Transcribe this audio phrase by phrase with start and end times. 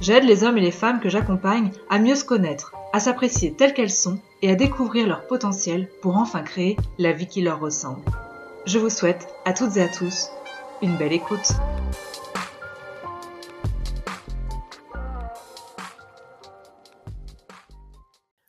[0.00, 3.74] J'aide les hommes et les femmes que j'accompagne à mieux se connaître, à s'apprécier telles
[3.74, 8.02] qu'elles sont et à découvrir leur potentiel pour enfin créer la vie qui leur ressemble.
[8.66, 10.30] Je vous souhaite à toutes et à tous
[10.82, 11.52] une belle écoute.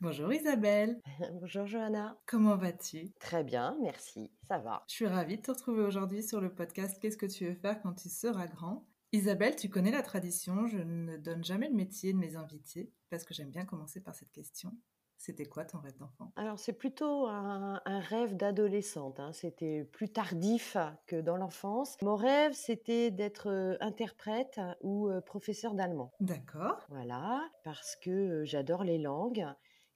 [0.00, 1.00] Bonjour Isabelle.
[1.40, 2.16] Bonjour Johanna.
[2.26, 3.12] Comment vas-tu?
[3.18, 4.84] Très bien, merci, ça va.
[4.88, 7.80] Je suis ravie de te retrouver aujourd'hui sur le podcast Qu'est-ce que tu veux faire
[7.82, 8.86] quand tu seras grand?
[9.12, 13.24] Isabelle, tu connais la tradition, je ne donne jamais le métier de mes invités parce
[13.24, 14.76] que j'aime bien commencer par cette question.
[15.18, 16.32] C'était quoi ton rêve d'enfant?
[16.36, 19.32] Alors c'est plutôt un, rêve d'adolescente, hein.
[19.32, 20.76] c'était plus tardif
[21.06, 21.96] que dans l'enfance.
[22.02, 26.12] Mon rêve c'était d'être euh, interprète ou euh, professeur d'allemand.
[26.20, 26.84] D'accord.
[26.90, 29.46] Voilà, parce que euh, j'adore les langues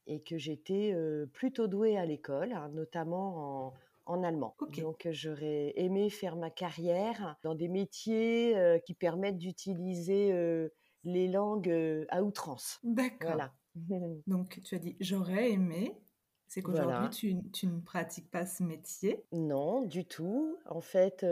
[0.06, 0.96] et que j'étais
[1.32, 3.74] plutôt douée à l'école, hein, notamment en,
[4.06, 4.56] en allemand.
[4.78, 10.32] Donc j'aurais aimé faire ma carrière dans des métiers qui permettent d'utiliser
[11.04, 12.78] les langues à outrance.
[12.82, 13.30] D'accord.
[13.30, 13.52] Voilà.
[14.26, 15.96] Donc tu as dit j'aurais aimé.
[16.46, 20.58] C'est qu'aujourd'hui, tu, ne pratiques pas ce métier Non, du tout.
[20.66, 21.24] En fait,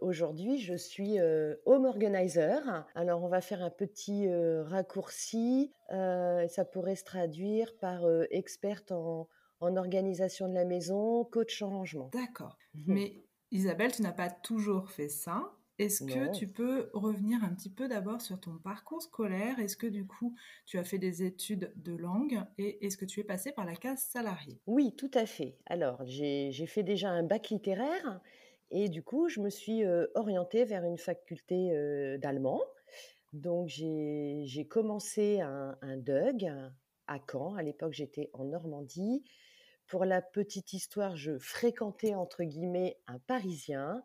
[0.00, 1.20] aujourd'hui, je suis
[1.66, 2.84] home organizer.
[2.96, 4.28] Alors, on va faire un petit
[4.64, 5.72] raccourci.
[5.88, 8.00] ça pourrait se traduire par
[8.32, 9.28] experte en,
[9.60, 12.10] en organisation de la maison, coach en rangement.
[12.12, 12.56] D'accord.
[12.74, 12.84] Mhm.
[12.88, 15.52] Mais Isabelle, tu n'as pas toujours fait ça.
[15.78, 19.58] Est-ce que tu peux revenir un petit peu d'abord sur ton parcours scolaire?
[19.58, 20.34] Est-ce que du coup,
[20.64, 23.76] tu as fait des études de langue et est-ce que tu es passé par la
[23.76, 24.58] case salariée?
[24.66, 25.58] Oui, tout à fait.
[25.66, 28.20] Alors, j'ai fait déjà un bac littéraire
[28.70, 32.62] et du coup, je me suis euh, orientée vers une faculté euh, d'allemand.
[33.34, 36.50] Donc, j'ai commencé un, un DUG
[37.06, 37.54] à Caen.
[37.54, 39.24] À l'époque, j'étais en Normandie.
[39.86, 44.02] Pour la petite histoire, je fréquentais entre guillemets un Parisien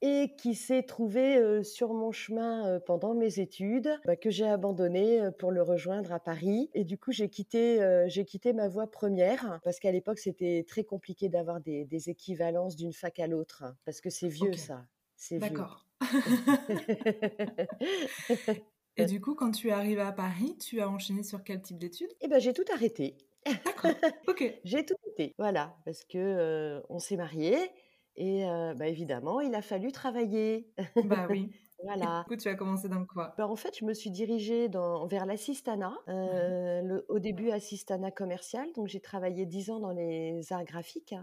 [0.00, 5.50] et qui s'est trouvé sur mon chemin pendant mes études, bah, que j'ai abandonné pour
[5.50, 6.70] le rejoindre à Paris.
[6.74, 10.84] Et du coup, j'ai quitté, j'ai quitté ma voie première parce qu'à l'époque, c'était très
[10.84, 14.86] compliqué d'avoir des, équivalences d'une fac à l'autre parce que c'est vieux ça.
[15.16, 15.86] C'est D'accord.
[18.96, 21.78] Et du coup, quand tu es arrivé à Paris, tu as enchaîné sur quel type
[21.78, 22.10] d'études?
[22.20, 23.16] Eh ben, j'ai tout arrêté.
[23.46, 23.90] D'accord.
[24.26, 24.44] Ok.
[24.64, 25.34] j'ai tout été.
[25.38, 27.70] Voilà, parce que on s'est mariés
[28.16, 28.44] et
[28.76, 30.72] bah, évidemment, il a fallu travailler.
[31.04, 31.50] Bah oui.
[31.84, 32.24] Voilà.
[32.24, 33.34] du coup, tu as commencé dans quoi?
[33.38, 35.94] Bah, En fait, je me suis dirigée dans, vers l'assistanat.
[36.08, 38.66] Mmh au début, assistana commercial.
[38.74, 41.14] Donc, j'ai travaillé dix ans dans les arts graphiques,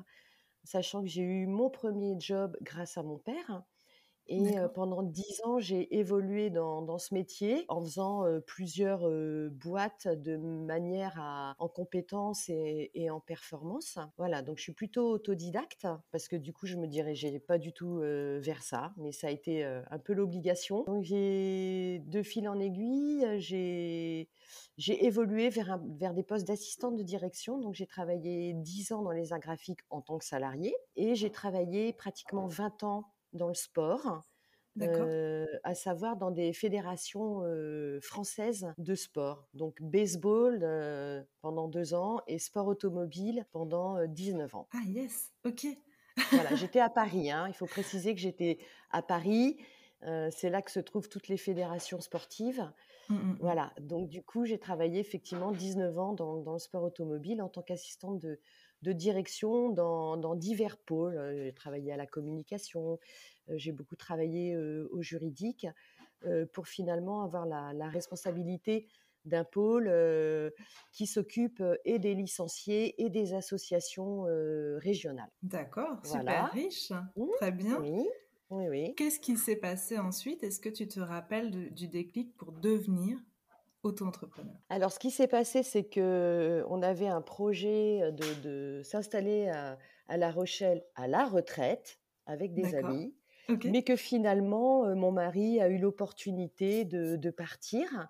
[0.64, 3.64] sachant que j'ai eu mon premier job grâce à mon père.
[4.28, 9.10] Et pendant dix ans, j'ai évolué dans, ce métier en faisant plusieurs
[9.52, 14.00] boîtes de manière à en compétences et, en performance.
[14.18, 17.74] Voilà, donc je suis plutôt autodidacte parce que du coup, je me dirigeais pas du
[17.74, 20.84] tout vers ça, mais ça a été un peu l'obligation.
[20.86, 24.30] Donc j'ai de fil en aiguille, j'ai
[24.78, 27.58] j'ai évolué vers, vers des postes d'assistante de direction.
[27.60, 31.32] Donc j'ai travaillé dix ans dans les arts graphiques en tant que salarié et j'ai
[31.32, 34.24] travaillé pratiquement 20 ans dans le sport,
[35.64, 37.44] à savoir dans des fédérations
[38.02, 39.48] françaises de sport.
[39.54, 44.68] Donc baseball pendant deux ans et sport automobile pendant 19 ans.
[44.74, 45.68] Ah yes, ok.
[46.32, 47.32] voilà, j'étais à Paris.
[47.32, 47.46] Hein.
[47.48, 48.60] Il faut préciser que j'étais
[48.92, 49.58] à Paris.
[50.02, 52.70] c'est là que se trouvent toutes les fédérations sportives.
[53.10, 53.38] Mmh, mmh, mmh.
[53.40, 57.50] Voilà, donc du coup, j'ai travaillé effectivement 19 ans dans, dans le sport automobile en
[57.50, 58.40] tant qu'assistante de,
[58.82, 61.20] de direction dans, divers pôles.
[61.36, 63.00] J'ai travaillé à la communication,
[63.50, 65.68] j'ai beaucoup travaillé au juridique
[66.54, 68.88] pour finalement avoir la, responsabilité
[69.26, 69.92] d'un pôle
[70.92, 74.24] qui s'occupe et des licenciés et des associations
[74.78, 75.32] régionales.
[75.42, 77.80] D'accord, super riche, mmh, très bien.
[77.80, 78.08] Oui,
[78.52, 78.96] oui, oui.
[78.96, 80.44] Qu'est-ce qui s'est passé ensuite?
[80.44, 83.18] Est-ce que tu te rappelles du déclic pour devenir
[83.86, 90.18] auto-entrepreneur Alors, ce qui s'est passé, c'est que on avait un projet de, s'installer à,
[90.18, 93.16] La Rochelle à la retraite avec des amis,
[93.66, 98.10] mais que finalement, mon mari a eu l'opportunité de, partir.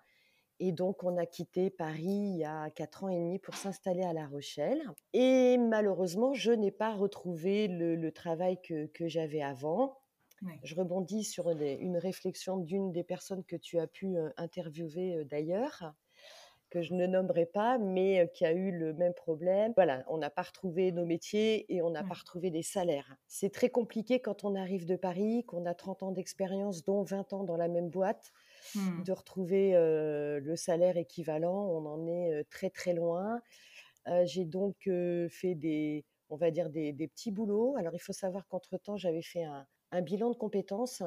[0.60, 4.04] Et donc, on a quitté Paris il y a quatre ans et demi pour s'installer
[4.04, 4.82] à La Rochelle.
[5.12, 9.98] Et malheureusement, je n'ai pas retrouvé le, travail que j'avais avant.
[10.64, 15.94] Je rebondis sur une réflexion d'une des personnes que tu as pu interviewer d'ailleurs.
[16.72, 19.72] que je ne nommerai pas, mais qui a eu le même problème.
[19.76, 23.16] Voilà, on n'a pas retrouvé nos métiers et on n'a pas retrouvé les salaires.
[23.28, 27.34] C'est très compliqué quand on arrive de Paris, qu'on a 30 ans d'expérience, dont 20
[27.34, 28.34] ans dans la même boîte,
[28.74, 29.04] mmh.
[29.04, 31.66] de retrouver le salaire équivalent.
[31.70, 33.40] On en est très très loin.
[34.26, 34.90] J'ai donc
[35.30, 37.76] fait des, on va dire des, petits boulots.
[37.78, 39.66] Alors il faut savoir qu'entre-temps, j'avais fait un,
[40.02, 41.04] bilan de compétences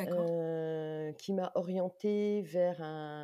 [0.00, 2.80] euh, qui m'a orientée vers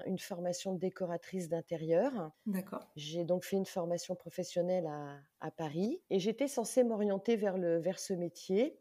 [0.07, 2.31] une formation de décoratrice d'intérieur.
[2.47, 2.87] D'accord.
[2.97, 4.89] J'ai donc fait une formation professionnelle
[5.41, 8.79] à, Paris et j'étais censée m'orienter vers, vers ce métier.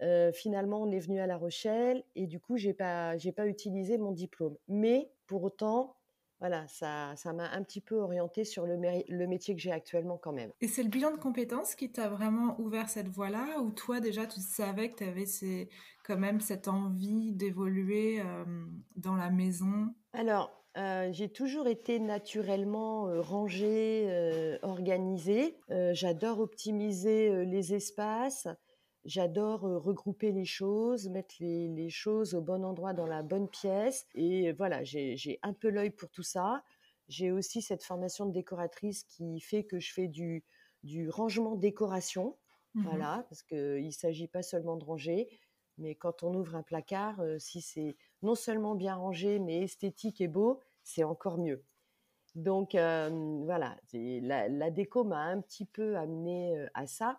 [0.00, 3.46] Euh, finalement, on est venu à La Rochelle et du coup, j'ai pas, j'ai pas
[3.46, 4.56] utilisé mon diplôme.
[4.68, 5.96] Mais pour autant,
[6.40, 8.76] voilà, ça, ça m'a un petit peu orienté sur le,
[9.08, 10.50] le métier que j'ai actuellement quand même.
[10.60, 14.26] Et c'est le bilan de compétences qui t'a vraiment ouvert cette voie-là ou toi déjà
[14.26, 15.68] tu savais que tu avais ces,
[16.08, 18.44] quand même cette envie d'évoluer euh,
[18.96, 19.94] dans la maison?
[20.14, 25.56] Alors, euh, j'ai toujours été naturellement euh, rangée, organisée.
[25.92, 28.48] J'adore optimiser les espaces.
[29.08, 34.06] J'adore regrouper les choses, mettre les, choses au bon endroit dans la bonne pièce.
[34.14, 36.62] Et voilà, j'ai un peu l'œil pour tout ça.
[37.08, 40.44] J'ai aussi cette formation de décoratrice qui fait que je fais du,
[40.82, 42.36] du rangement décoration.
[42.74, 45.26] Mmh voilà, parce qu'il ne s'agit pas seulement de ranger,
[45.78, 50.28] mais quand on ouvre un placard, si c'est non seulement bien rangé, mais esthétique et
[50.28, 51.64] beau, c'est encore mieux.
[52.34, 57.18] Donc voilà, la, la, déco m'a un petit peu amené à ça.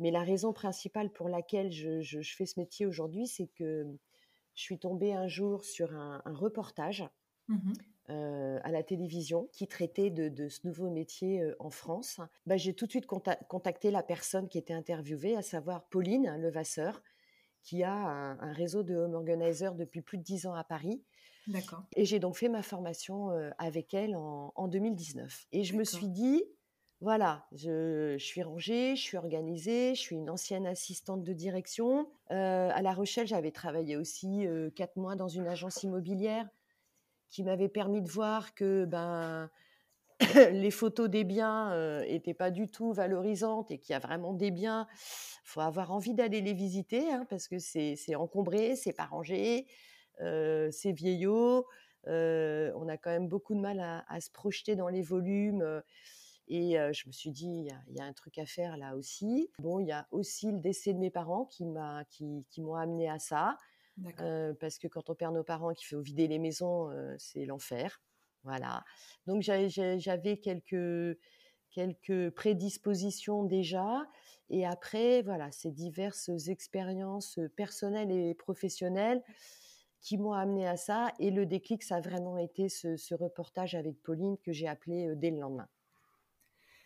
[0.00, 3.86] Mais la raison principale pour laquelle je, fais ce métier aujourd'hui, c'est que
[4.54, 7.04] je suis tombée un jour sur un, reportage
[7.48, 7.72] mmh
[8.08, 12.18] euh, à la télévision qui traitait de, ce nouveau métier euh, en France.
[12.44, 17.04] Bah, j'ai tout de suite contacté la personne qui était interviewée, à savoir Pauline Levasseur,
[17.62, 21.04] qui a un, réseau de home organizers depuis plus de dix ans à Paris.
[21.94, 25.46] Et j'ai donc fait ma formation avec elle en, en 2019.
[25.52, 26.42] Et je me suis dit,
[27.00, 32.10] voilà, je, suis rangée, je suis organisée, je suis une ancienne assistante de direction.
[32.30, 36.46] Euh, à La Rochelle, j'avais travaillé aussi euh, quatre mois dans une agence immobilière
[37.30, 39.48] qui m'avait permis de voir que ben,
[40.52, 41.70] les photos des biens
[42.04, 45.62] n'étaient euh, pas du tout valorisantes et qu'il y a vraiment des biens, il faut
[45.62, 49.66] avoir envie d'aller les visiter hein, parce que c'est encombré, c'est pas rangé,
[50.18, 51.64] c'est vieillot.
[52.04, 55.82] on a quand même beaucoup de mal à, à se projeter dans les volumes.
[56.52, 59.48] Et je me suis dit, il y, a un truc à faire là aussi.
[59.60, 63.08] Bon, il y a aussi le décès de mes parents qui m'ont qui, qui amené
[63.08, 63.56] à ça.
[64.58, 68.02] parce que quand on perd nos parents, qu'il faut vider les maisons, c'est l'enfer.
[68.42, 68.82] Voilà.
[69.28, 71.18] Donc j'avais quelques,
[71.70, 74.04] quelques prédispositions déjà.
[74.48, 79.22] Et après, voilà, ces diverses expériences personnelles et professionnelles
[80.00, 81.12] qui m'ont amené à ça.
[81.20, 85.14] Et le déclic, ça a vraiment été ce, ce reportage avec Pauline que j'ai appelé
[85.14, 85.68] dès le lendemain.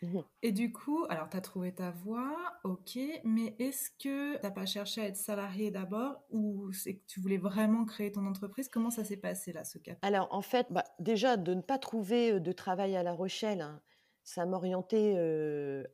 [0.04, 4.42] Mmh Et du coup, alors tu as trouvé ta voie, ok, mais est-ce que tu
[4.42, 8.26] n'as pas cherché à être salarié d'abord ou c'est que tu voulais vraiment créer ton
[8.26, 8.68] entreprise?
[8.68, 9.98] Comment ça s'est passé là, ce cap?
[10.02, 13.80] Alors en fait, bah, déjà de ne pas trouver de travail à La Rochelle, hein,
[14.22, 15.16] ça m'orientait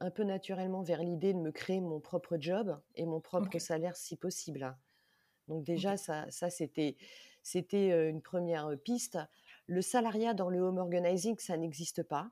[0.00, 3.96] un peu naturellement vers l'idée de me créer mon propre job et mon propre salaire
[3.96, 4.62] si possible.
[4.62, 4.76] Hein.
[5.48, 6.96] Donc déjà, ça, ça c'était,
[7.42, 9.18] c'était une première piste.
[9.66, 12.30] Le salariat dans le home organizing, ça n'existe pas.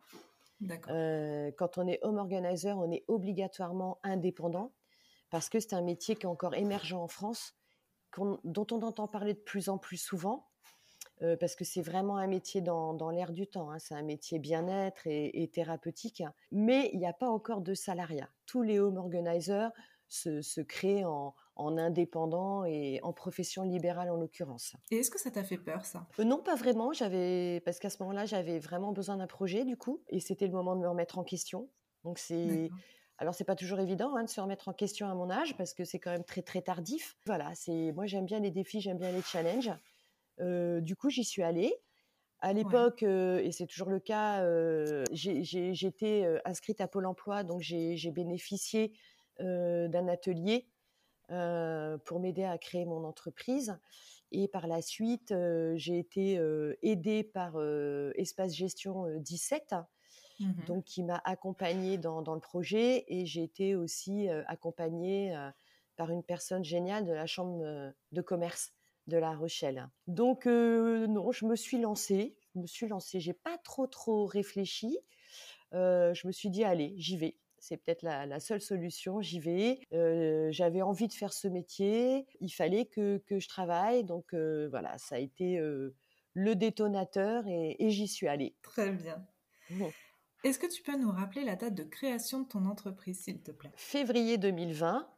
[0.67, 4.73] Quand on est home organizer, on est obligatoirement indépendant
[5.31, 7.55] parce que c'est un métier qui est encore émergent en France,
[8.17, 10.49] dont on entend parler de plus en plus souvent.
[11.41, 13.73] Parce que c'est vraiment un métier dans, dans l'air du temps.
[13.73, 13.81] Hein.
[13.81, 16.23] C'est un métier bien-être et, thérapeutique,
[16.53, 18.31] mais il n'y a pas encore de salariat.
[18.47, 19.73] Tous les home organizers
[20.09, 24.75] se, en, en indépendant et en profession libérale en l'occurrence.
[24.91, 26.07] Et est-ce que ça t'a fait peur ça?
[26.19, 26.93] Euh, Non, pas vraiment.
[26.93, 30.53] J'avais parce qu'à ce moment-là, j'avais vraiment besoin d'un projet du coup, et c'était le
[30.53, 31.69] moment de me remettre en question.
[32.05, 32.71] Donc c'est
[33.21, 35.75] alors c'est pas toujours évident hein, de se remettre en question à mon âge parce
[35.75, 37.17] que c'est quand même très très tardif.
[37.27, 39.73] Voilà, c'est moi j'aime bien les défis, j'aime bien les challenges.
[40.41, 41.75] Euh, du coup, j'y suis allée.
[42.41, 44.45] À l'époque, euh, et c'est toujours le cas,
[45.11, 48.93] j'étais inscrite à Pôle Emploi, donc j'ai bénéficié
[49.41, 50.69] d'un atelier
[51.31, 53.79] euh, pour m'aider à créer mon entreprise.
[54.33, 57.61] Et par la suite, euh, j'ai été euh, aidée par
[58.15, 59.75] Espace Gestion 17,
[60.41, 63.05] mmh donc qui m'a accompagnée dans, dans, le projet.
[63.09, 65.37] Et j'ai été aussi accompagnée
[65.97, 68.73] par une personne géniale de la Chambre de commerce
[69.07, 69.89] de La Rochelle.
[70.07, 72.37] Donc non, je me suis lancée.
[72.55, 73.21] Je me suis lancée.
[73.21, 74.99] J'ai pas trop trop réfléchi.
[75.73, 79.81] je me suis dit allez, j'y vais c'est peut-être la, seule solution, j'y vais.
[79.93, 84.97] Euh, j'avais envie de faire ce métier, il fallait que, je travaille, donc euh, voilà,
[84.99, 85.95] ça a été euh,
[86.35, 88.55] le détonateur et, j'y suis allée.
[88.63, 89.27] Très bien.
[90.45, 93.51] Est-ce que tu peux nous rappeler la date de création de ton entreprise, s'il te
[93.51, 93.73] plaît?
[93.77, 95.09] Février 2020.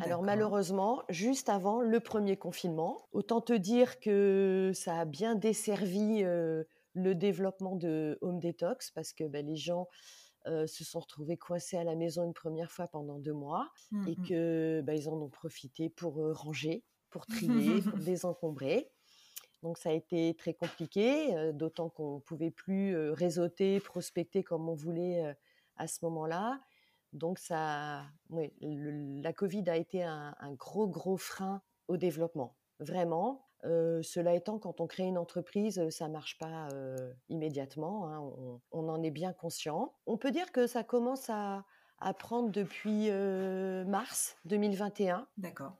[0.00, 6.24] Alors malheureusement, juste avant le premier confinement, autant te dire que ça a bien desservi
[6.94, 9.86] le développement de Home Detox parce que ben, les gens
[10.46, 14.08] euh, se sont retrouvés coincés à la maison une première fois pendant deux mois mmh,
[14.08, 18.90] et que ben, ils en ont profité pour euh, ranger, pour trier, pour désencombrer.
[19.62, 24.74] Donc ça a été très compliqué, d'autant qu'on ne pouvait plus réseauter, prospecter comme on
[24.74, 25.34] voulait
[25.76, 26.60] à ce moment-là.
[27.14, 33.46] Donc ça, la Covid a été un, gros, gros frein au développement, vraiment.
[33.64, 36.68] Cela étant, quand on crée une entreprise, ça marche pas
[37.28, 38.08] immédiatement.
[38.08, 39.94] Hein, on, en est bien conscient.
[40.06, 41.64] On peut dire que ça commence à,
[41.98, 43.10] à prendre depuis
[43.86, 45.26] mars 2021.
[45.38, 45.72] D'accord.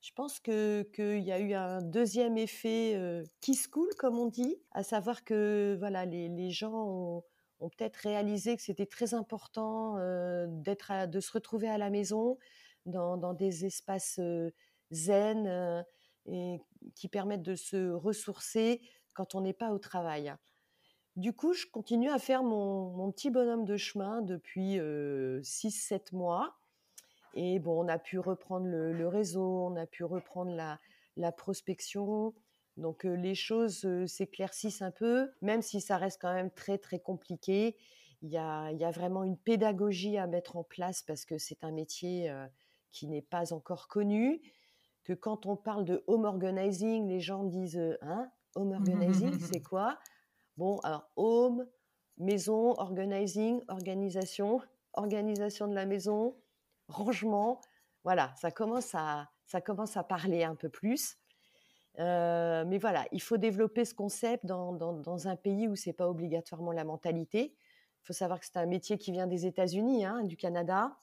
[0.00, 4.56] Je pense qu'il y a eu un deuxième effet qui se coule, comme on dit,
[4.72, 7.24] à savoir que voilà, les, les gens ont,
[7.60, 9.96] ont peut-être réalisé que c'était très important
[10.46, 12.38] d'être, de se retrouver à la maison,
[12.86, 14.20] dans, dans des espaces
[14.90, 15.84] zen
[16.26, 16.60] et
[16.94, 18.80] qui permettent de se ressourcer
[19.14, 20.34] quand on n'est pas au travail.
[21.16, 26.56] Du coup, je continue à faire mon, mon petit bonhomme de chemin depuis 6-7 mois
[27.34, 30.78] et bon, on a pu reprendre le, réseau, on a pu reprendre la,
[31.16, 32.34] la prospection.
[32.76, 37.76] Donc les choses s'éclaircissent un peu, même si ça reste quand même très très compliqué.
[38.22, 41.38] Il y a, il y a vraiment une pédagogie à mettre en place parce que
[41.38, 42.32] c'est un métier
[42.90, 44.40] qui n'est pas encore connu.
[45.04, 49.98] Que quand on parle de home organizing, les gens disent hein, home organizing, c'est quoi?
[50.56, 51.66] Bon, alors home,
[52.18, 54.60] maison, organizing, organisation,
[54.92, 56.36] organisation de la maison,
[56.88, 57.60] rangement.
[58.04, 61.16] Voilà, ça commence à, ça commence à parler un peu plus.
[61.98, 66.08] Euh, mais voilà, il faut développer ce concept dans, dans, un pays où c'est pas
[66.08, 67.54] obligatoirement la mentalité.
[67.54, 70.96] Il faut savoir que c'est un métier qui vient des États-Unis, hein, du Canada,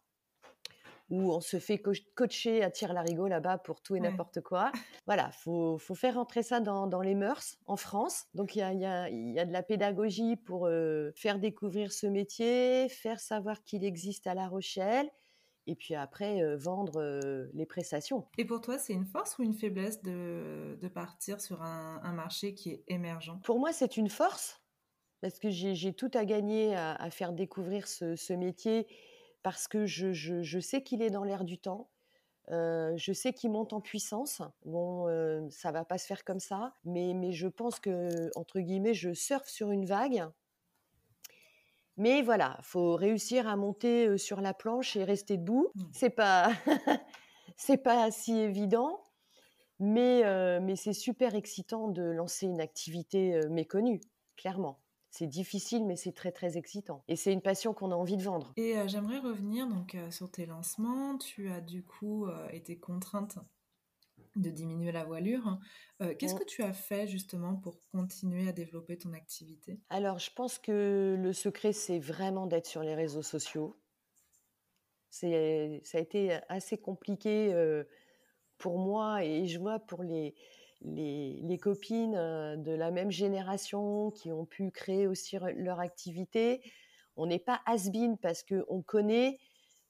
[1.10, 1.82] où on se fait
[2.16, 4.72] coacher à tir larigot là-bas pour tout et n'importe quoi.
[5.06, 8.25] Voilà, faut, faut faire rentrer ça dans, dans les mœurs en France.
[8.34, 11.92] Donc il y a, y, a, y a, de la pédagogie pour euh, faire découvrir
[11.92, 15.10] ce métier, faire savoir qu'il existe à La Rochelle
[15.68, 17.01] et puis après vendre
[17.54, 18.28] les prestations.
[18.38, 22.12] Et pour toi, c'est une force ou une faiblesse de, de partir sur un, un,
[22.12, 23.39] marché qui est émergent?
[23.44, 24.60] Pour moi, c'est une force
[25.22, 28.88] parce que j'ai tout à gagner à, à faire découvrir ce, ce, métier
[29.43, 31.89] parce que je, je, je sais qu'il est dans l'air du temps.
[32.51, 34.41] Euh, je sais qu'il monte en puissance.
[34.65, 38.60] Bon, euh, ça va pas se faire comme ça, mais, mais je pense que entre
[38.60, 40.27] guillemets, je surfe sur une vague
[42.01, 45.67] mais voilà, faut réussir à monter sur la planche et rester debout.
[45.75, 45.84] Mmh.
[45.91, 46.50] C'est pas,
[47.58, 49.03] c'est pas si évident,
[49.79, 50.24] mais,
[50.62, 54.00] mais c'est super excitant de lancer une activité méconnue,
[54.38, 54.79] clairement.
[55.12, 57.04] C'est difficile, mais c'est très très excitant.
[57.08, 58.54] Et c'est une passion qu'on a envie de vendre.
[58.58, 61.18] Et j'aimerais revenir donc sur tes lancements.
[61.18, 63.39] Tu as du coup été contrainte
[64.36, 65.60] de diminuer la voilure.
[66.01, 69.80] Euh, qu'est-ce que tu as fait justement pour continuer à développer ton activité?
[69.89, 73.78] Alors, je pense que le secret, c'est vraiment d'être sur les réseaux sociaux.
[75.10, 77.84] C'est, ça a été assez compliqué euh,
[78.58, 80.36] pour moi et je vois pour les,
[80.81, 86.62] les, copines euh, de la même génération qui ont pu créer aussi leur activité.
[87.15, 87.89] On n'est pas has
[88.21, 89.39] parce qu'on connaît,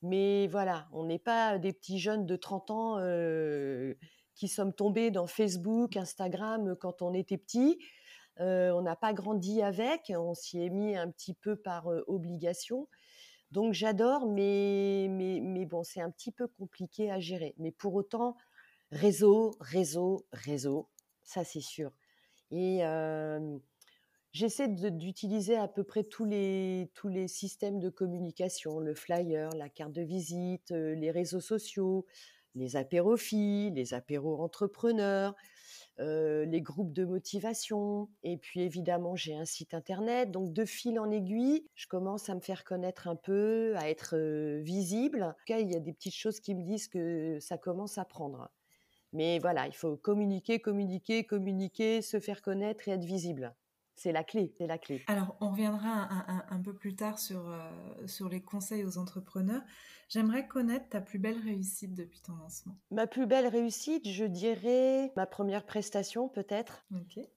[0.01, 2.97] mais voilà, on n'est pas des petits jeunes de 30 ans
[4.33, 7.77] qui sommes tombés dans Facebook, Instagram quand on était petit.
[8.39, 12.03] Euh, on n'a pas grandi avec, on s'y est mis un petit peu par euh,
[12.07, 12.87] obligation.
[13.51, 17.53] Donc j'adore, mais, mais, mais bon, c'est un petit peu compliqué à gérer.
[17.57, 18.37] Mais pour autant,
[18.91, 20.89] réseau, réseau, réseau,
[21.23, 21.91] ça c'est sûr.
[22.51, 22.81] Et
[24.31, 29.69] j'essaie d'utiliser à peu près tous les, tous les systèmes de communication, le flyer, la
[29.69, 32.05] carte de visite, les réseaux sociaux,
[32.55, 35.35] les apérophiles, les apéros entrepreneurs,
[35.99, 38.09] les groupes de motivation.
[38.23, 40.31] Et puis évidemment, j'ai un site internet.
[40.31, 44.17] Donc de fil en aiguille, je commence à me faire connaître un peu, à être
[44.61, 45.23] visible.
[45.23, 47.97] En tout cas, il y a des petites choses qui me disent que ça commence
[47.97, 48.49] à prendre.
[49.13, 53.55] Mais voilà, il faut communiquer, communiquer, communiquer, se faire connaître et être visible
[53.99, 55.03] c'est la clé, c'est la clé.
[55.07, 56.07] Alors, on reviendra
[56.49, 57.69] un, peu plus tard sur, euh,
[58.07, 59.61] sur les conseils aux entrepreneurs.
[60.07, 62.75] J'aimerais connaître ta plus belle réussite depuis ton lancement.
[62.89, 66.83] Ma plus belle réussite, je dirais ma première prestation peut-être.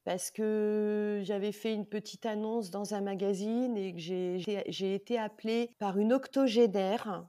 [0.05, 5.75] Parce que j'avais fait une petite annonce dans un magazine et que j'ai été appelée
[5.79, 7.27] par une octogénaire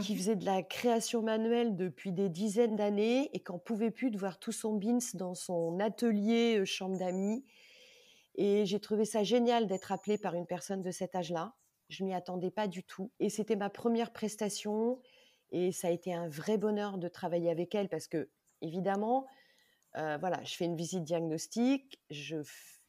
[0.00, 4.18] qui faisait de la création manuelle depuis des dizaines d'années et qu'en pouvait plus de
[4.18, 7.44] voir tout son bins dans son atelier euh, chambre d'amis
[8.34, 11.54] Et j'ai trouvé ça génial d'être appelée par une personne de cet âge-là.
[11.88, 13.12] Je m'y attendais pas du tout.
[13.20, 15.00] Et c'était ma première prestation.
[15.50, 19.26] Et ça a été un vrai bonheur de travailler avec elle parce que, évidemment,
[19.96, 22.36] euh, voilà, je fais une visite diagnostique, je,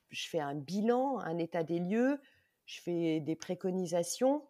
[0.10, 2.22] je fais un bilan, un état des lieux,
[2.66, 4.44] je fais des préconisations,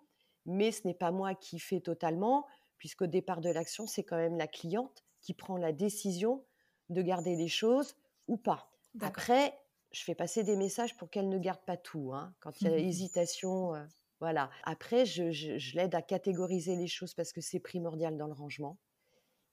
[0.47, 4.37] mais ce n'est pas moi qui fais totalement, puisqu'au départ de l'action, c'est quand même
[4.37, 6.43] la cliente qui prend la décision
[6.89, 7.95] de garder les choses
[8.27, 8.71] ou pas.
[9.01, 9.53] Après,
[9.91, 12.13] je fais passer des messages pour qu'elle ne garde pas tout.
[12.13, 12.33] Hein.
[12.39, 13.83] Quand il y a hésitation, euh,
[14.19, 14.49] voilà.
[14.63, 18.77] Après, je, l'aide à catégoriser les choses parce que c'est primordial dans le rangement.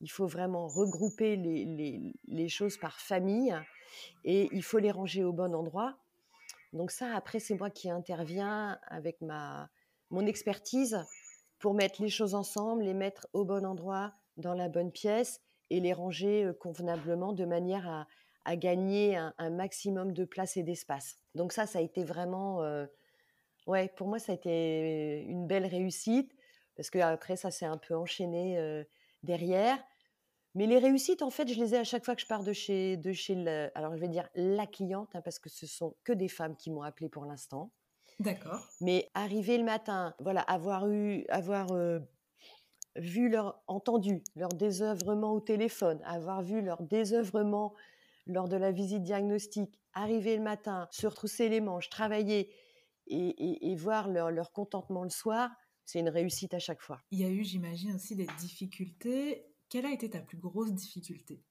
[0.00, 3.54] Il faut vraiment regrouper les, choses par famille
[4.24, 5.96] et il faut les ranger au bon endroit.
[6.72, 9.70] Donc ça, après, c'est moi qui interviens avec ma,
[10.14, 11.04] mon expertise
[11.58, 15.40] pour mettre les choses ensemble, les mettre au bon endroit, dans la bonne pièce
[15.70, 18.06] et les ranger euh, convenablement de manière
[18.44, 21.16] à, gagner un, maximum de place et d'espace.
[21.34, 22.84] Donc ça, ça a été vraiment, euh,
[23.66, 26.30] ouais, pour moi, ça a été une belle réussite
[26.76, 28.84] parce que après ça s'est un peu enchaîné euh,
[29.22, 29.82] derrière.
[30.54, 32.52] Mais les réussites, en fait, je les ai à chaque fois que je pars de
[32.52, 35.96] chez, de chez le, alors je vais dire la cliente, hein, parce que ce sont
[36.04, 37.70] que des femmes qui m'ont appelé pour l'instant.
[38.20, 38.66] D'accord.
[38.80, 41.98] Mais arriver le matin, voilà, avoir eu, avoir euh,
[42.96, 47.74] vu leur, entendu leur désœuvrement au téléphone, avoir vu leur désœuvrement
[48.26, 52.50] lors de la visite diagnostique, arriver le matin, se retrousser les manches, travailler
[53.06, 55.50] et, voir leur, contentement le soir,
[55.84, 57.02] c'est une réussite à chaque fois.
[57.10, 59.46] Il y a eu, j'imagine, aussi des difficultés.
[59.68, 61.42] Quelle a été ta plus grosse difficulté?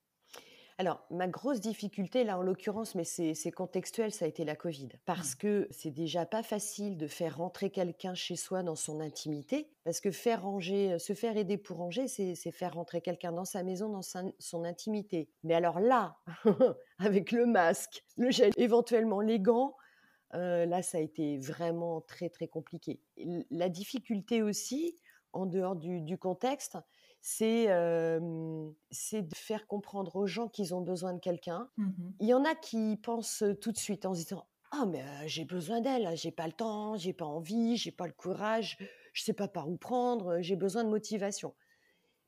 [0.83, 4.89] Alors, ma grosse difficulté, là en l'occurrence, mais c'est contextuel, ça a été la Covid.
[5.05, 5.37] Parce mmh.
[5.37, 9.71] que c'est déjà pas facile de faire rentrer quelqu'un chez soi dans son intimité.
[9.85, 13.45] Parce que faire ranger, euh, se faire aider pour ranger, c'est faire rentrer quelqu'un dans
[13.45, 15.29] sa maison, dans son intimité.
[15.45, 16.17] Mais alors là,
[16.99, 19.77] avec le masque, le gel, éventuellement les gants,
[20.33, 22.99] euh, là, ça a été vraiment très, très compliqué.
[23.51, 24.97] La difficulté aussi,
[25.31, 26.77] en dehors du contexte,
[27.25, 31.69] c'est de faire comprendre aux gens qu'ils ont besoin de quelqu'un.
[31.77, 35.03] Mmh Il y en a qui pensent tout de suite en se disant ah mais
[35.27, 38.77] j'ai besoin d'elle, j'ai pas le temps, j'ai pas envie, j'ai pas le courage,
[39.13, 41.55] je sais pas par où prendre, j'ai besoin de motivation.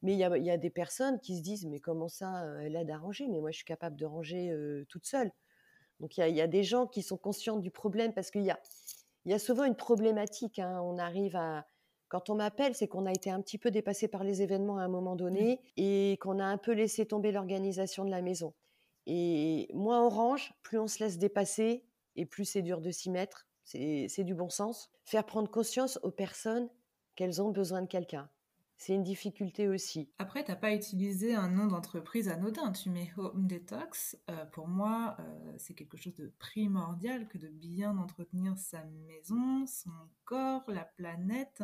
[0.01, 2.75] Mais il y a, y a, des personnes qui se disent mais comment ça, elle
[2.75, 4.55] aide à ranger, mais moi je suis capable de ranger
[4.87, 5.31] toute seule.
[5.99, 8.43] Donc il y a, y a, des gens qui sont conscients du problème parce qu'il
[8.43, 8.59] y a,
[9.25, 10.59] y a souvent une problématique.
[10.59, 10.79] Hein.
[10.83, 11.65] On arrive à,
[12.15, 14.83] quand on m'appelle, c'est qu'on a été un petit peu dépassé par les événements à
[14.83, 18.53] un moment donné et qu'on a un peu laissé tomber l'organisation de la maison.
[19.05, 21.83] Et moins on range, plus on se laisse dépasser
[22.15, 23.49] et plus c'est dur de s'y mettre.
[23.65, 24.89] C'est du bon sens.
[25.03, 26.69] Faire prendre conscience aux personnes
[27.17, 28.29] qu'elles ont besoin de quelqu'un
[28.77, 30.09] c'est une difficulté aussi.
[30.19, 34.17] Après, tu n'as pas utilisé un nom d'entreprise anodin, tu mets Home Detox.
[34.29, 39.65] Euh, pour moi, euh, c'est quelque chose de primordial que de bien entretenir sa maison,
[39.65, 39.91] son
[40.25, 41.63] corps, la planète,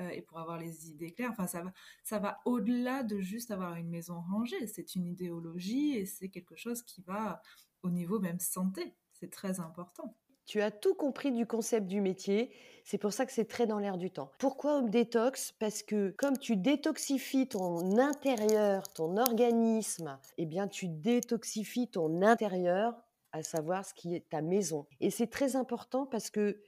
[0.00, 1.30] euh, et pour avoir les idées claires.
[1.30, 4.66] Enfin, ça va, ça va au-delà de juste avoir une maison rangée.
[4.66, 7.40] C'est une idéologie et c'est quelque chose qui va
[7.82, 8.96] au niveau même santé.
[9.12, 10.16] C'est très important.
[10.48, 12.50] Tu as tout compris du concept du métier.
[12.82, 14.30] C'est pour ça que c'est très dans l'air du temps.
[14.38, 15.52] Pourquoi Home Detox?
[15.52, 22.94] Parce que comme tu détoxifies ton intérieur, ton organisme, eh bien tu détoxifies ton intérieur,
[23.32, 24.86] à savoir ce qui est ta maison.
[25.00, 26.62] Et c'est très important parce que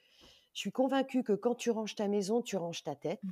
[0.52, 3.22] je suis convaincue que quand tu ranges ta maison, tu ranges ta tête.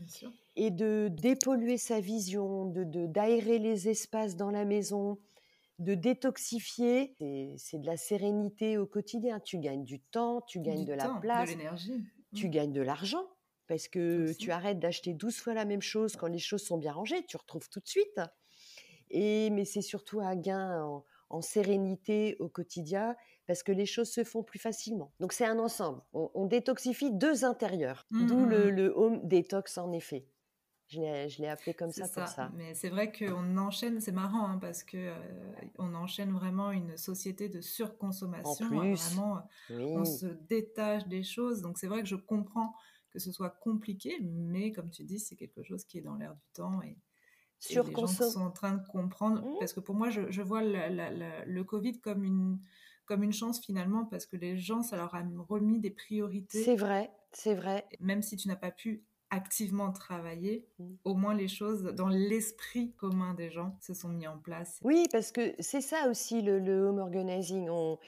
[0.57, 5.19] Et de dépolluer sa vision, de d'aérer les espaces dans la maison,
[5.79, 7.15] de détoxifier,
[7.57, 9.41] c'est de la sérénité au quotidien.
[9.41, 12.05] Tu gagnes du temps, tu gagnes de la place, de l'énergie.
[12.35, 12.51] Tu mmh.
[12.51, 13.25] gagnes de l'argent
[13.69, 16.93] parce que tu arrêtes d'acheter 12 fois la même chose quand les choses sont bien
[16.93, 18.21] rangées, tu retrouves tout de suite.
[19.11, 23.15] Et mais c'est surtout un gain en, sérénité au quotidien
[23.47, 25.13] parce que les choses se font plus facilement.
[25.21, 26.03] Donc c'est un ensemble.
[26.13, 30.27] On, détoxifie deux intérieurs, mmh, d'où mmh, le, le home détox en effet.
[30.89, 32.51] Je l'ai appelé comme ça, pour ça.
[32.55, 35.15] Mais c'est vrai qu'on enchaîne, c'est marrant hein, parce que euh,
[35.79, 38.67] on enchaîne vraiment une société de surconsommation.
[38.67, 41.61] En plus, vraiment, on se détache des choses.
[41.61, 42.75] Donc c'est vrai que je comprends
[43.11, 46.35] que ce soit compliqué, mais comme tu dis, c'est quelque chose qui est dans l'air
[46.35, 46.97] du temps et,
[47.71, 49.43] et les gens sont en train de comprendre.
[49.43, 49.59] Mmh.
[49.59, 52.59] Parce que pour moi, je, je vois le Covid comme une
[53.09, 56.63] comme une chance finalement parce que les gens, ça leur a remis des priorités.
[56.63, 57.89] C'est vrai, c'est vrai.
[58.01, 60.85] Même si tu n'as pas pu activement travailler, mmh.
[61.05, 64.79] au moins les choses dans l'esprit commun des gens se sont mis en place.
[64.83, 67.69] Oui, parce que c'est ça aussi le, home organizing.
[67.69, 67.99] On,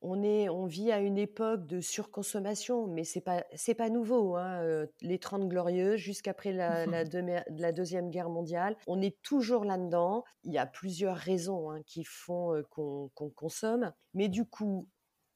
[0.00, 4.36] on, est, on vit à une époque de surconsommation, mais c'est pas c'est pas nouveau.
[4.36, 4.62] Hein.
[4.62, 7.04] Euh, les 30 glorieuses jusqu'après la, la,
[7.50, 10.24] la, deuxième guerre mondiale, on est toujours là-dedans.
[10.44, 14.88] Il y a plusieurs raisons hein, qui font euh, qu'on consomme, mais du coup,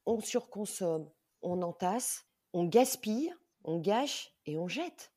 [0.07, 1.11] on surconsomme,
[1.43, 3.33] on entasse, on gaspille,
[3.65, 5.13] on gâche et on jette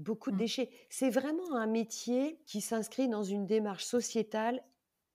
[0.00, 0.38] beaucoup de Mmh.
[0.38, 0.70] déchets.
[0.90, 4.62] C'est vraiment un métier qui s'inscrit dans une démarche sociétale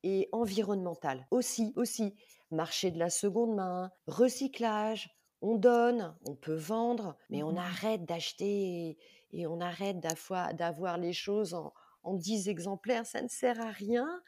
[0.04, 1.28] et environnementale.
[1.32, 2.16] Aussi, aussi,
[2.52, 5.10] marché de la seconde main, recyclage,
[5.42, 7.58] on donne, on peut vendre, mais on Mmh.
[7.58, 8.98] arrête d'acheter
[9.32, 13.72] et, on arrête d'avoir d'avoir les choses en, en 10 exemplaires, ça ne sert à
[13.72, 14.22] rien.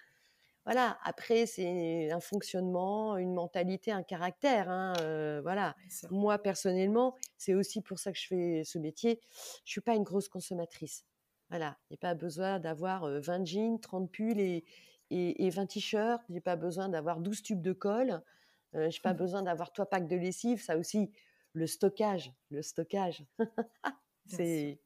[0.67, 4.69] Voilà, après, c'est un fonctionnement, une mentalité, un caractère.
[4.69, 5.75] hein, euh, voilà.
[6.11, 9.21] Moi, personnellement, c'est aussi pour ça que je fais ce métier.
[9.63, 11.05] Je suis pas une grosse consommatrice.
[11.49, 14.65] Voilà, j'ai pas besoin d'avoir euh, 20 jeans, 30 pulls et,
[15.09, 16.21] et, et 20 t-shirts.
[16.29, 18.21] J'ai pas besoin d'avoir 12 tubes de colle.
[18.75, 19.17] Euh, j'ai pas Mmh.
[19.17, 20.61] besoin d'avoir trois packs de lessive.
[20.61, 21.11] Ça aussi,
[21.53, 23.23] le stockage, le stockage,
[24.25, 24.79] c'est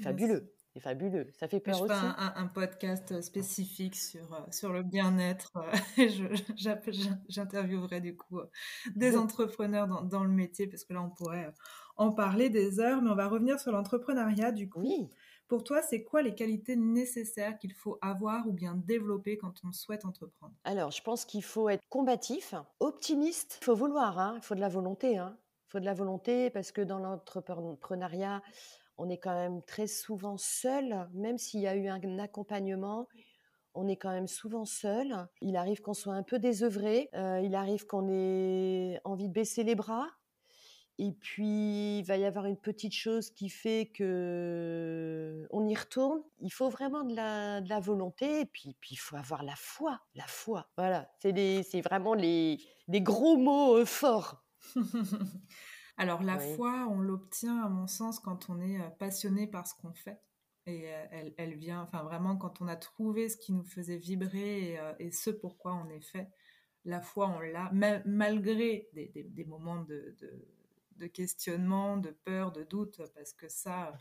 [0.00, 0.52] fabuleux.
[0.74, 1.26] C'est fabuleux.
[1.38, 1.92] Ça fait peur je aussi.
[1.92, 5.52] fais un, un- un podcast spécifique sur, euh, sur le bien-être.
[5.98, 5.98] euh,
[7.28, 8.50] J'interviewerai du coup euh,
[8.96, 11.52] des entrepreneurs dans, dans le métier parce que là, on pourrait
[11.96, 13.02] en parler des heures.
[13.02, 14.80] Mais on va revenir sur l'entrepreneuriat du coup.
[14.80, 15.08] Oui.
[15.48, 19.72] Pour toi, c'est quoi les qualités nécessaires qu'il faut avoir ou bien développer quand on
[19.72, 20.54] souhaite entreprendre?
[20.64, 23.58] Alors, je pense qu'il faut être combatif, optimiste.
[23.60, 25.18] Il faut vouloir, hein, il faut de la volonté.
[25.18, 25.36] hein.
[25.68, 28.42] Il faut de la volonté parce que dans l'entrepreneuriat,
[28.98, 33.08] on est quand même très souvent seul, même s'il y a eu un accompagnement.
[33.74, 35.26] On est quand même souvent seul.
[35.40, 37.08] Il arrive qu'on soit un peu désœuvré.
[37.14, 40.08] euh, il arrive qu'on ait envie de baisser les bras.
[40.98, 46.22] Et puis, il va y avoir une petite chose qui fait que on y retourne.
[46.40, 48.40] Il faut vraiment de la, de la volonté.
[48.40, 50.00] Et puis, puis, il faut avoir la foi.
[50.14, 50.68] La foi.
[50.76, 51.10] Voilà.
[51.20, 54.44] C'est les- c'est vraiment les, les gros mots euh, forts.
[55.96, 56.54] Alors, la Oui.
[56.54, 60.20] foi, on l'obtient, à mon sens, quand on est euh, passionné par ce qu'on fait.
[60.66, 63.96] Et euh, elle, elle vient, enfin, vraiment, quand on a trouvé ce qui nous faisait
[63.98, 66.28] vibrer et, euh, et ce pourquoi on est fait.
[66.84, 70.48] La foi, on l'a, ma- malgré des, des- des moments de, de-
[70.96, 73.92] de questionnement, de peur, de doute, parce que ça,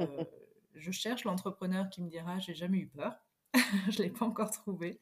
[0.00, 0.24] euh,
[0.74, 3.14] je cherche l'entrepreneur qui me dira j'ai jamais eu peur.
[3.90, 5.00] je l'ai pas encore trouvé.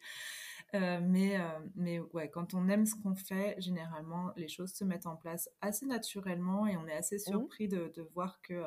[0.75, 4.85] Euh, mais, euh, mais ouais, quand on aime ce qu'on fait, généralement, les choses se
[4.85, 8.65] mettent en place assez naturellement et on est assez surpris de, de voir que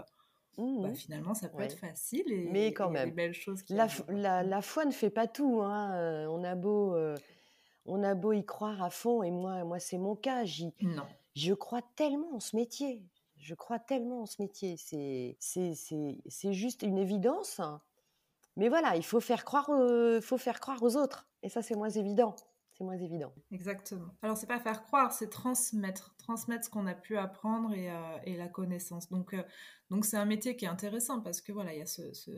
[0.57, 0.81] Mhm.
[0.81, 1.65] bah, finalement, ça peut Ouais.
[1.65, 3.13] être facile et Mais et quand il y a des même.
[3.13, 4.05] belles choses qui La, arrivent.
[4.07, 5.61] f- la, la foi ne fait pas tout.
[5.63, 5.93] hein.
[5.95, 7.19] Euh, On a beau, euh,
[7.85, 10.45] on a beau y croire à fond, et moi, moi c'est mon cas.
[10.45, 11.07] J'y, Non.
[11.35, 13.03] je crois tellement en ce métier.
[13.37, 14.77] Je crois tellement en ce métier.
[14.77, 17.59] C'est, c'est, c'est, c'est juste une évidence.
[17.59, 17.81] hein.
[18.59, 21.27] Mais voilà, il faut faire croire, euh, faut faire croire aux autres.
[21.43, 22.35] Et ça, c'est moins évident.
[22.77, 23.33] C'est moins évident.
[23.51, 24.07] Exactement.
[24.21, 27.95] Alors, c'est pas faire croire, c'est transmettre, transmettre ce qu'on a pu apprendre et, euh,
[28.25, 29.09] et la connaissance.
[29.09, 29.43] Donc, euh,
[29.89, 32.31] donc c'est un métier qui est intéressant parce que voilà, il y a ce, ce,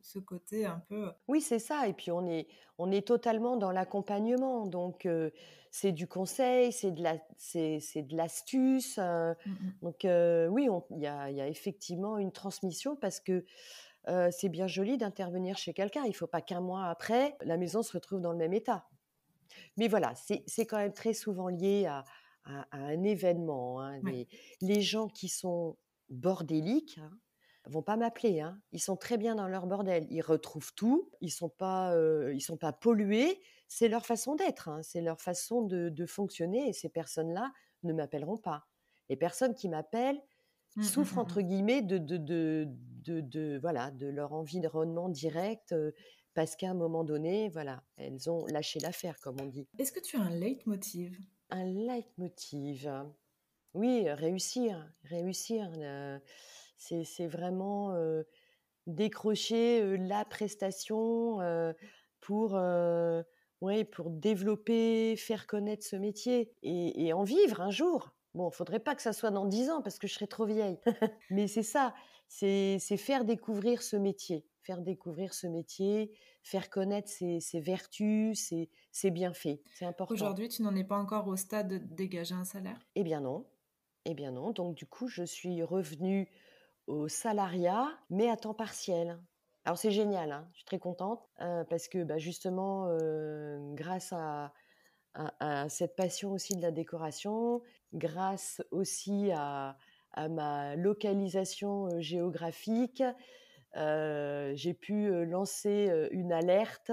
[0.00, 1.10] ce côté un peu.
[1.28, 1.86] Oui, c'est ça.
[1.88, 2.46] Et puis on est,
[2.78, 4.66] on est totalement dans l'accompagnement.
[4.66, 5.30] Donc euh,
[5.70, 8.96] c'est du conseil, c'est de la, c'est, de l'astuce.
[8.98, 9.72] euh, Mm, mm.
[9.82, 13.44] donc euh, oui, il y a, il y a effectivement une transmission parce que
[14.08, 16.02] euh, c'est bien joli d'intervenir chez quelqu'un.
[16.04, 18.86] Il ne faut pas qu'un mois après, la maison se retrouve dans le même état.
[19.76, 22.04] Mais voilà, c'est, quand même très souvent lié à,
[22.44, 23.80] à- à un événement.
[23.80, 24.00] hein.
[24.02, 24.26] Ouais.
[24.60, 25.76] Les, les gens qui sont
[26.10, 27.10] bordéliques hein,
[27.66, 28.40] vont pas m'appeler.
[28.40, 28.60] hein.
[28.72, 30.06] Ils sont très bien dans leur bordel.
[30.10, 31.10] Ils retrouvent tout.
[31.20, 33.40] Ils sont pas, euh, ils sont pas pollués.
[33.68, 34.68] C'est leur façon d'être.
[34.68, 34.82] hein.
[34.82, 36.68] C'est leur façon de, de fonctionner.
[36.68, 38.66] Et ces personnes-là ne m'appelleront pas.
[39.08, 40.20] Les personnes qui m'appellent
[40.76, 42.68] Mm, mm, souffrent mm, entre guillemets de, de, de,
[43.04, 45.74] de, de- voilà de leur environnement direct
[46.34, 49.68] parce qu'à un moment donné, voilà, elles ont lâché l'affaire, comme on dit.
[49.78, 51.16] Est-ce que tu as un leitmotiv?
[51.50, 52.90] Un leitmotiv?
[53.74, 55.68] Oui, réussir, réussir.
[55.78, 56.18] euh,
[56.76, 58.22] c'est vraiment euh,
[58.86, 61.38] décrocher euh, la prestation
[62.20, 62.58] pour,
[63.60, 68.14] ouais, pour développer, faire connaître ce métier et, et en vivre un jour.
[68.34, 70.78] Bon, faudrait pas que ça soit dans dix ans parce que je serais trop vieille.
[71.30, 71.94] Mais c'est ça,
[72.28, 78.70] c'est faire découvrir ce métier, faire découvrir ce métier, faire connaître ses, ses vertus, ses,
[78.90, 79.60] ses bienfaits.
[79.74, 80.14] C'est important.
[80.14, 82.78] Aujourd'hui, tu n'en es pas encore au stade de dégager un salaire?
[82.94, 83.46] Eh bien non.
[84.04, 84.50] Eh bien non.
[84.50, 86.28] Donc du coup, je suis revenue
[86.86, 89.18] au salariat, mais à temps partiel.
[89.64, 90.46] Alors c'est génial, hein.
[90.52, 94.52] je suis très contente euh, parce que bah, justement, euh, grâce à,
[95.14, 97.62] à- à cette passion aussi de la décoration,
[97.94, 99.78] grâce aussi à,
[100.14, 103.02] à ma localisation géographique,
[103.76, 106.92] euh, j'ai pu lancer une alerte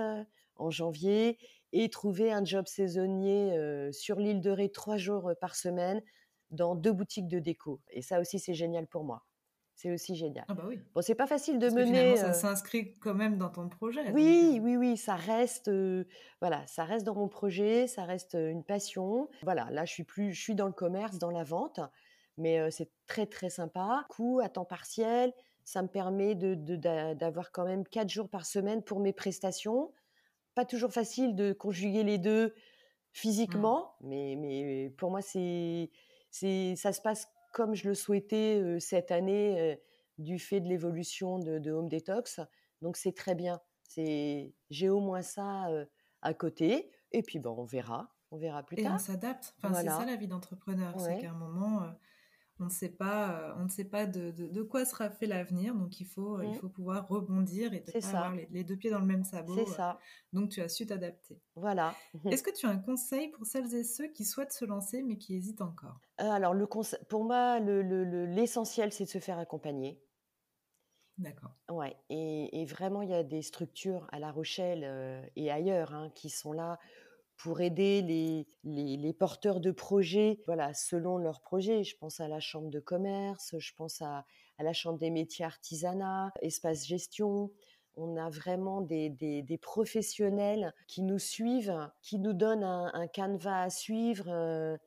[0.56, 1.38] en janvier
[1.72, 3.56] et trouver un job saisonnier
[3.94, 6.02] sur l'île de Ré trois jours par semaine
[6.50, 7.82] dans deux boutiques de déco.
[7.90, 9.24] Et ça aussi, c'est génial pour moi.
[9.76, 10.46] C'est aussi génial.
[10.48, 10.80] Ah bah oui.
[10.94, 12.16] Bon, c'est pas facile de Parce que mener.
[12.16, 14.12] finalement, ça s'inscrit quand même dans ton projet.
[14.12, 16.04] oui, oui, oui, ça reste, euh,
[16.40, 19.30] voilà, ça reste dans mon projet, ça reste une passion.
[19.42, 21.80] Voilà, là, je suis plus, je suis dans le commerce, dans la vente.
[22.38, 24.06] Mais c'est très très sympa.
[24.10, 26.56] Coup à temps partiel, ça me permet de,
[27.14, 29.92] d'avoir quand même quatre jours par semaine pour mes prestations.
[30.56, 32.52] Pas toujours facile de conjuguer les deux mmh.
[33.14, 35.92] physiquement, mais, mais pour moi, c'est,
[36.30, 39.80] c'est, ça se passe comme je le souhaitais cette année
[40.18, 42.40] du fait de l'évolution de, Home Detox.
[42.82, 43.60] Donc c'est très bien.
[43.88, 45.68] C'est, j'ai au moins ça
[46.22, 46.92] à côté.
[47.12, 48.10] Et puis bon, on verra.
[48.32, 48.94] On verra plus tard.
[48.94, 49.54] Et on s'adapte.
[49.58, 50.98] Enfin, c'est ça la vie d'entrepreneur.
[51.00, 51.82] C'est qu'à un moment,
[52.62, 55.76] on ne sait pas, euh, on ne sait pas de, de, quoi sera fait l'avenir,
[55.76, 56.56] donc il faut, il mmh.
[56.56, 59.56] faut pouvoir rebondir et pas avoir les, deux pieds dans le même sabot.
[59.56, 60.00] C'est ça.
[60.32, 61.42] Donc tu as su t'adapter.
[61.56, 61.96] Voilà.
[62.26, 65.18] Est-ce que tu as un conseil pour celles et ceux qui souhaitent se lancer mais
[65.18, 66.00] qui hésitent encore?
[66.22, 66.68] Euh, Alors le
[67.10, 70.00] pour moi, l'essentiel le, c'est de se faire accompagner.
[71.18, 71.52] D'accord.
[71.70, 71.96] Ouais.
[72.10, 76.30] Et, vraiment, il y a des structures à La Rochelle euh, et ailleurs hein, qui
[76.30, 76.80] sont là
[77.44, 78.48] pour aider les,
[78.98, 81.84] les, porteurs de projets, voilà, selon leurs projets.
[81.84, 84.26] Je pense à la chambre de commerce, je pense à,
[84.58, 87.52] à la chambre des métiers artisanat, espace gestion.
[87.96, 93.08] On a vraiment des, des, des, professionnels qui nous suivent, qui nous donnent un, un
[93.08, 94.78] canevas à suivre, euh,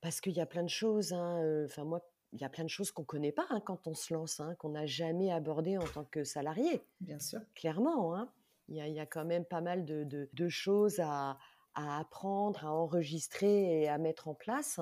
[0.00, 1.12] parce qu'il y a plein de choses.
[1.12, 2.00] Hein, euh, enfin, moi,
[2.32, 4.40] il y a plein de choses qu'on ne connaît pas hein, quand on se lance,
[4.40, 6.82] hein, qu'on n'a jamais abordé en tant que salarié.
[7.00, 7.40] Bien sûr.
[7.54, 8.26] Clairement,
[8.68, 11.38] il, y a, il y a quand même pas mal de, de, de choses à,
[11.74, 14.80] à apprendre, à enregistrer et à mettre en place.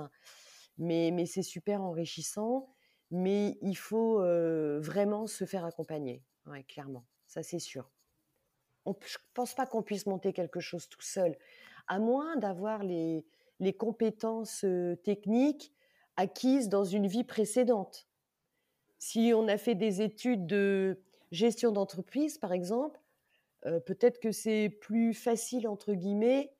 [0.79, 2.69] Mais, c'est super enrichissant.
[3.11, 4.19] Mais il faut
[4.81, 7.05] vraiment se faire accompagner, ouais, clairement.
[7.27, 7.91] Ça, c'est sûr.
[8.87, 8.95] je ne
[9.35, 11.37] pense pas qu'on puisse monter quelque chose tout seul,
[11.89, 13.25] à moins d'avoir les
[13.79, 14.65] compétences
[15.03, 15.73] techniques
[16.17, 18.09] acquises dans une vie précédente.
[18.99, 23.01] Si on a fait des études de gestion d'entreprise, par exemple,
[23.63, 26.53] peut-être que c'est plus facile, entre guillemets,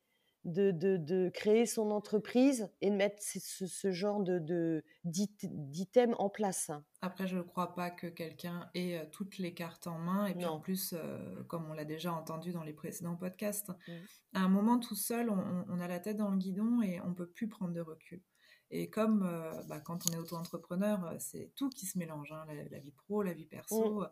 [0.45, 6.71] de, créer son entreprise et de mettre ce, genre de, d'items en place.
[7.01, 10.27] Après, je ne crois pas que quelqu'un ait euh, toutes les cartes en main.
[10.27, 13.91] Et puis en plus, euh, comme on l'a déjà entendu dans les précédents podcasts, mmh.
[14.33, 17.15] à un moment tout seul, on, a la tête dans le guidon et on ne
[17.15, 18.21] peut plus prendre de recul.
[18.69, 22.79] Et comme euh, bah, quand on est auto-entrepreneur, c'est tout qui se mélange, hein, la,
[22.79, 24.01] vie pro, la vie perso.
[24.01, 24.09] Mmh.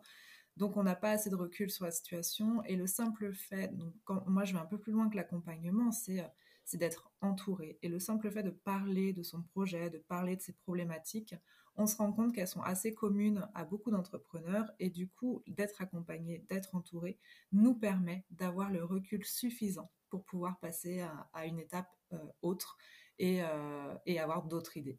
[0.60, 2.62] Donc, on n'a pas assez de recul sur la situation.
[2.64, 3.94] Et le simple fait, donc,
[4.26, 6.28] moi, je vais un peu plus loin que l'accompagnement, c'est, euh,
[6.66, 7.78] c'est d'être entouré.
[7.80, 11.34] Et le simple fait de parler de son projet, de parler de ses problématiques,
[11.76, 14.70] on se rend compte qu'elles sont assez communes à beaucoup d'entrepreneurs.
[14.78, 17.18] Et du coup, d'être accompagné, d'être entouré,
[17.52, 21.00] nous permet d'avoir le recul suffisant pour pouvoir passer
[21.32, 22.76] à, une étape euh, autre
[23.18, 24.98] et, euh, et, avoir d'autres idées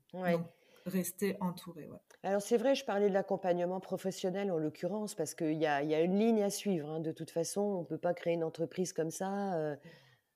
[0.85, 1.89] rester entouré.
[2.23, 5.95] Alors c'est vrai, je parlais de l'accompagnement professionnel en l'occurrence, parce qu'il y a, y
[5.95, 6.89] a, une ligne à suivre.
[6.89, 6.99] Hein.
[6.99, 9.75] De toute façon, on ne peut pas créer une entreprise comme ça euh,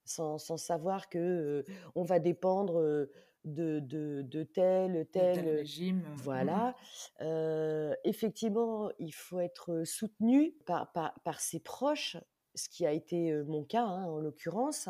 [0.03, 1.63] sans, sans, savoir que euh,
[1.95, 3.12] on va dépendre euh,
[3.43, 6.03] de, de, de tel, tel, régime.
[6.15, 6.75] Voilà.
[7.21, 7.93] Mmh.
[8.03, 12.17] effectivement, il faut être soutenu par, par, par, ses proches,
[12.55, 14.89] ce qui a été mon cas hein, en l'occurrence.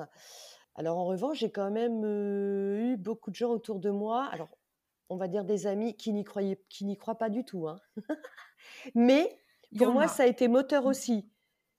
[0.75, 4.23] Alors en revanche, j'ai quand même eu beaucoup de gens autour de moi.
[4.31, 4.49] Alors
[5.09, 7.67] on va dire des amis qui n'y croyaient, qui n'y croient pas du tout.
[7.67, 7.79] Hein.
[8.95, 9.39] Mais
[9.77, 10.87] pour moi, ça a été moteur mmh.
[10.87, 11.31] aussi.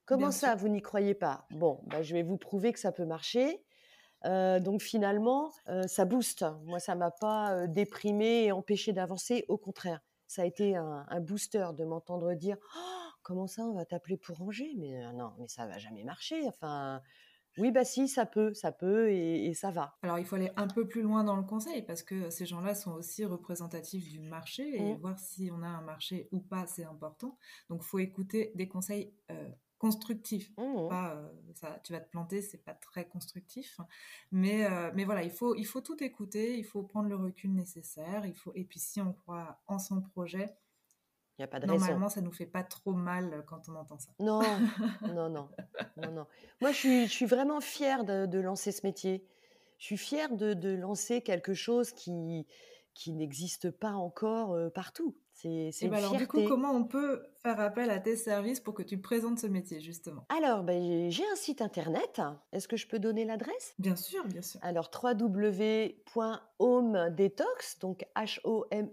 [0.04, 1.46] Comment ça, vous n'y croyez pas?
[1.50, 3.64] Bon, bah, je vais vous prouver que ça peut marcher.
[4.24, 6.44] Euh, donc finalement, euh, ça booste.
[6.64, 9.44] Moi, ça m'a pas euh, déprimé et empêché d'avancer.
[9.48, 13.84] Au contraire, ça a été un, booster de m'entendre dire «Oh, comment ça, on va
[13.84, 14.74] t'appeler pour ranger?
[14.78, 16.46] Mais non, mais ça va jamais marcher.
[16.48, 17.02] Enfin,
[17.58, 19.96] oui, bah si, ça peut, ça peut et, ça va.
[20.02, 22.74] Alors il faut aller un peu plus loin dans le conseil parce que ces gens-là
[22.74, 24.98] sont aussi représentatifs du marché et mmh.
[24.98, 27.38] voir si on a un marché ou pas, c'est important.
[27.70, 30.50] Donc il faut écouter des conseils euh, constructifs.
[30.58, 30.88] Mmh.
[30.88, 33.80] Pas, euh, ça, tu vas te planter, c'est pas très constructif.
[34.30, 37.54] Mais, euh, mais voilà, il faut, il faut tout écouter, il faut prendre le recul
[37.54, 38.26] nécessaire.
[38.26, 40.56] Il faut, et puis si on croit en son projet,
[41.38, 44.10] il a pas de Normalement, ça nous fait pas trop mal quand on entend ça.
[44.18, 44.40] Non,
[45.14, 45.48] non, non,
[45.96, 46.26] non, non.
[46.60, 49.24] Moi, je suis, je suis vraiment fière de, lancer ce métier.
[49.78, 52.46] Je suis fière de, de lancer quelque chose qui,
[52.94, 55.14] qui n'existe pas encore partout.
[55.36, 58.72] C'est une ben alors, du coup, comment on peut faire appel à tes services pour
[58.72, 60.24] que tu présentes ce métier, justement?
[60.30, 62.22] Alors, ben, j'ai un site internet.
[62.52, 63.74] Est-ce que je peux donner l'adresse?
[63.78, 64.58] Bien sûr, bien sûr.
[64.62, 68.86] Alors, www.homedetox, donc H-O-M-E-D-E-T-O-X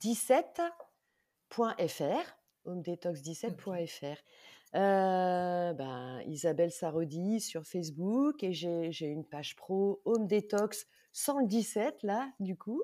[0.00, 1.60] 17.fr,
[2.66, 4.16] homedetox17.fr.
[4.74, 11.46] Euh, ben, Isabelle Sarodi sur Facebook et j'ai une page pro Home Detox sans le
[11.46, 12.82] 17 là du coup.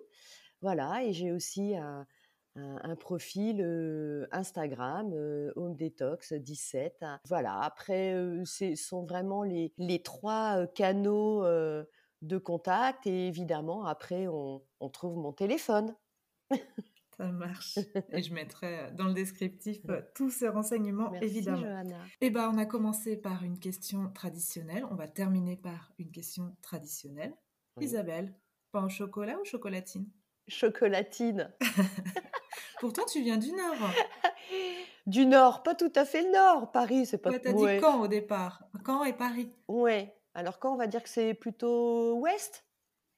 [0.60, 2.06] Voilà et j'ai aussi un,
[2.54, 7.04] un, profil euh, Instagram euh, Home Detox 17.
[7.26, 11.44] Voilà après ce sont vraiment les, les trois canaux
[12.22, 15.94] de contact et évidemment, après, on, trouve mon téléphone.
[17.22, 17.78] Ça marche.
[18.12, 21.60] Et je mettrai euh, dans le descriptif euh, tous ces renseignements, Merci, évidemment.
[21.60, 21.96] Johanna.
[22.20, 24.84] Eh ben, on a commencé par une question traditionnelle.
[24.90, 27.32] On va terminer par une question traditionnelle.
[27.80, 28.34] Isabelle,
[28.72, 30.08] pain au chocolat ou chocolatine?
[30.48, 31.52] Chocolatine.
[32.80, 33.90] Pourtant, tu viens du Nord.
[35.06, 36.72] du Nord, pas tout à fait le Nord.
[36.72, 37.30] Paris, c'est pas...
[37.30, 40.12] Ouais, t'as dit quand au départ Quand et Paris Ouais.
[40.34, 42.64] Alors quand on va dire que c'est plutôt ouest?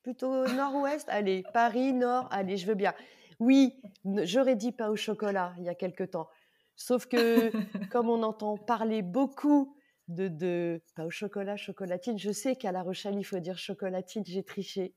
[0.02, 1.08] Plutôt nord-ouest?
[1.08, 2.92] Allez, Paris, nord, allez, je veux bien.
[3.40, 6.28] Oui, j'aurais dit pas au chocolat il y a quelque temps.
[6.76, 7.50] Sauf que
[7.90, 9.76] comme on entend parler beaucoup
[10.08, 14.24] de, de pas au chocolat, chocolatine, je sais qu'à La Rochelle, il faut dire chocolatine,
[14.26, 14.94] j'ai triché.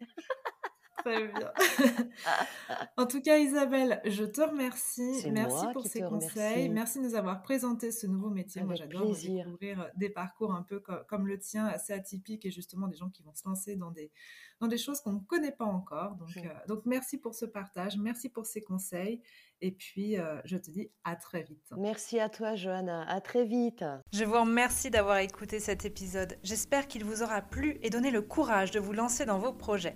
[1.08, 1.52] Très bien.
[2.98, 5.24] en tout cas, Isabelle, je te remercie.
[5.32, 6.70] Merci pour ces conseils.
[6.70, 8.63] Merci de nous avoir présenté ce nouveau métier.
[8.63, 12.88] moi, j'adore découvrir euh, des parcours un peu comme, le tien, assez atypiques et justement
[12.88, 14.12] des gens qui vont se lancer dans des,
[14.60, 16.15] dans des choses qu'on ne connaît pas encore.
[16.15, 17.98] Donc, euh, donc, merci pour ce partage.
[17.98, 19.22] Merci pour ces conseils.
[19.62, 21.74] Et puis, euh, je te dis à très vite.
[21.78, 23.10] Merci à toi, Johanna.
[23.10, 23.84] À très vite.
[24.12, 26.38] Je vous remercie d'avoir écouté cet épisode.
[26.43, 29.96] J'espère qu'il vous aura plu et donné le courage de vous lancer dans vos projets.